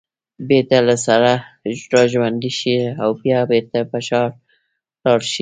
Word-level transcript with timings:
بېرته 0.49 0.77
له 0.87 0.95
سره 1.05 1.31
راژوندي 1.95 2.51
شي 2.59 2.75
او 3.03 3.09
بیا 3.23 3.39
بېرته 3.51 3.79
پر 3.91 4.01
شا 4.07 4.21
لاړ 5.03 5.19
شي 5.31 5.39